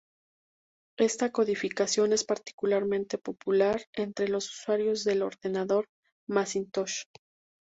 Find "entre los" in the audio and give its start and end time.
3.93-4.47